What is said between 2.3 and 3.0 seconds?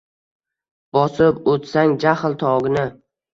togini